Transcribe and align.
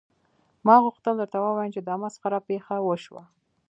ما 0.65 0.75
غوښتل 0.83 1.13
درته 1.21 1.37
ووایم 1.39 1.71
چې 1.75 1.81
دا 1.83 1.95
مسخره 2.03 2.39
پیښه 2.49 2.73
وشوه 2.87 3.23